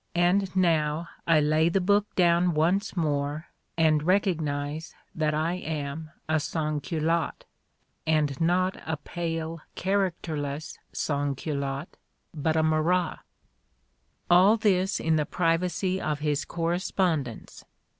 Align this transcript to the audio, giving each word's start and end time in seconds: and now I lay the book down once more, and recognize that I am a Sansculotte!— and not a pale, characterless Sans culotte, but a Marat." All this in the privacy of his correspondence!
and 0.15 0.55
now 0.55 1.07
I 1.27 1.39
lay 1.39 1.69
the 1.69 1.79
book 1.79 2.15
down 2.15 2.55
once 2.55 2.97
more, 2.97 3.49
and 3.77 4.01
recognize 4.01 4.95
that 5.13 5.35
I 5.35 5.53
am 5.53 6.09
a 6.27 6.39
Sansculotte!— 6.39 7.45
and 8.17 8.41
not 8.41 8.81
a 8.87 8.97
pale, 8.97 9.61
characterless 9.75 10.79
Sans 10.91 11.35
culotte, 11.37 11.97
but 12.33 12.55
a 12.55 12.63
Marat." 12.63 13.19
All 14.27 14.57
this 14.57 14.99
in 14.99 15.17
the 15.17 15.25
privacy 15.27 16.01
of 16.01 16.17
his 16.17 16.45
correspondence! 16.45 17.63